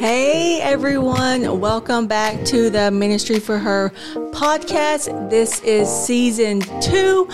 Hey 0.00 0.62
everyone, 0.62 1.60
welcome 1.60 2.06
back 2.06 2.42
to 2.46 2.70
the 2.70 2.90
Ministry 2.90 3.38
for 3.38 3.58
Her 3.58 3.90
podcast. 4.32 5.28
This 5.28 5.60
is 5.60 5.90
season 5.90 6.60
two. 6.80 7.28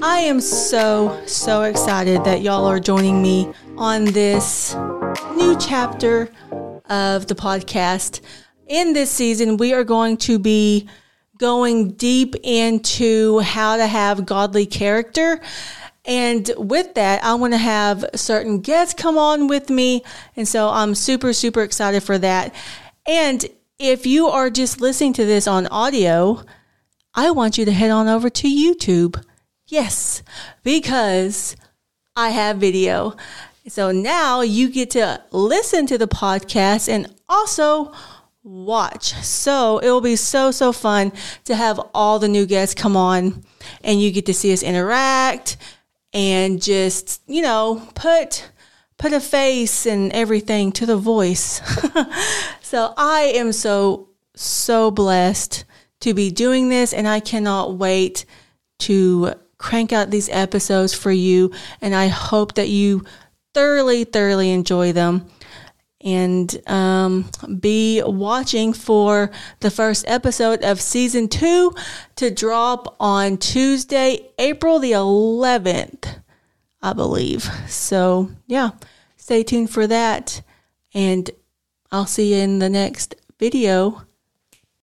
I 0.00 0.20
am 0.20 0.40
so, 0.40 1.22
so 1.26 1.64
excited 1.64 2.24
that 2.24 2.40
y'all 2.40 2.64
are 2.64 2.80
joining 2.80 3.20
me 3.20 3.52
on 3.76 4.06
this 4.06 4.74
new 5.36 5.54
chapter 5.58 6.30
of 6.88 7.26
the 7.26 7.34
podcast. 7.34 8.22
In 8.66 8.94
this 8.94 9.10
season, 9.10 9.58
we 9.58 9.74
are 9.74 9.84
going 9.84 10.16
to 10.16 10.38
be 10.38 10.88
going 11.36 11.90
deep 11.90 12.34
into 12.42 13.40
how 13.40 13.76
to 13.76 13.86
have 13.86 14.24
godly 14.24 14.64
character 14.64 15.42
and 16.04 16.50
with 16.56 16.94
that, 16.94 17.22
I 17.22 17.34
want 17.34 17.52
to 17.52 17.58
have 17.58 18.04
certain 18.14 18.60
guests 18.60 18.94
come 18.94 19.18
on 19.18 19.48
with 19.48 19.68
me. 19.68 20.02
And 20.36 20.48
so 20.48 20.70
I'm 20.70 20.94
super, 20.94 21.32
super 21.32 21.62
excited 21.62 22.02
for 22.02 22.18
that. 22.18 22.54
And 23.06 23.44
if 23.78 24.06
you 24.06 24.28
are 24.28 24.50
just 24.50 24.80
listening 24.80 25.12
to 25.14 25.24
this 25.24 25.46
on 25.46 25.66
audio, 25.66 26.42
I 27.14 27.30
want 27.30 27.58
you 27.58 27.64
to 27.64 27.72
head 27.72 27.90
on 27.90 28.08
over 28.08 28.30
to 28.30 28.48
YouTube. 28.48 29.22
Yes, 29.66 30.22
because 30.62 31.54
I 32.16 32.30
have 32.30 32.56
video. 32.56 33.16
So 33.68 33.92
now 33.92 34.40
you 34.40 34.70
get 34.70 34.90
to 34.90 35.22
listen 35.30 35.86
to 35.86 35.98
the 35.98 36.08
podcast 36.08 36.88
and 36.88 37.14
also 37.28 37.92
watch. 38.42 39.12
So 39.22 39.78
it 39.78 39.90
will 39.90 40.00
be 40.00 40.16
so, 40.16 40.50
so 40.50 40.72
fun 40.72 41.12
to 41.44 41.54
have 41.54 41.78
all 41.94 42.18
the 42.18 42.28
new 42.28 42.46
guests 42.46 42.74
come 42.74 42.96
on 42.96 43.44
and 43.84 44.00
you 44.00 44.10
get 44.10 44.26
to 44.26 44.34
see 44.34 44.52
us 44.52 44.62
interact 44.62 45.56
and 46.12 46.60
just, 46.60 47.22
you 47.26 47.42
know, 47.42 47.86
put 47.94 48.50
put 48.98 49.12
a 49.14 49.20
face 49.20 49.86
and 49.86 50.12
everything 50.12 50.70
to 50.72 50.84
the 50.84 50.96
voice. 50.96 51.62
so 52.60 52.92
I 52.96 53.32
am 53.34 53.52
so 53.52 54.08
so 54.34 54.90
blessed 54.90 55.64
to 56.00 56.14
be 56.14 56.30
doing 56.30 56.68
this 56.68 56.92
and 56.92 57.08
I 57.08 57.20
cannot 57.20 57.76
wait 57.76 58.24
to 58.80 59.34
crank 59.58 59.92
out 59.92 60.10
these 60.10 60.28
episodes 60.30 60.94
for 60.94 61.12
you 61.12 61.52
and 61.80 61.94
I 61.94 62.08
hope 62.08 62.54
that 62.54 62.68
you 62.68 63.04
thoroughly 63.52 64.04
thoroughly 64.04 64.50
enjoy 64.50 64.92
them 64.92 65.28
and 66.02 66.60
um, 66.68 67.30
be 67.60 68.02
watching 68.04 68.72
for 68.72 69.30
the 69.60 69.70
first 69.70 70.04
episode 70.08 70.62
of 70.62 70.80
season 70.80 71.28
two 71.28 71.72
to 72.16 72.30
drop 72.30 72.96
on 72.98 73.36
Tuesday, 73.36 74.30
April 74.38 74.78
the 74.78 74.92
11th, 74.92 76.20
I 76.82 76.92
believe. 76.92 77.44
So, 77.68 78.30
yeah, 78.46 78.70
stay 79.16 79.42
tuned 79.42 79.70
for 79.70 79.86
that. 79.86 80.42
And 80.94 81.30
I'll 81.92 82.06
see 82.06 82.34
you 82.34 82.40
in 82.40 82.58
the 82.60 82.70
next 82.70 83.14
video. 83.38 84.02